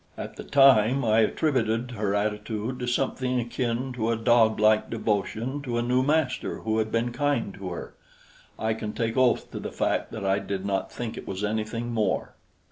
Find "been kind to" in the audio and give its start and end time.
6.91-7.69